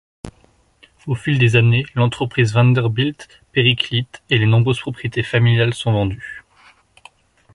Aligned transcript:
Au 1.05 1.13
fil 1.13 1.37
des 1.37 1.55
années, 1.57 1.85
l'entreprise 1.93 2.53
Vanderbilt 2.55 3.27
périclite 3.51 4.23
et 4.31 4.39
les 4.39 4.47
nombreuses 4.47 4.79
propriétés 4.79 5.21
familiales 5.21 5.75
sont 5.75 5.91
vendues. 5.91 6.43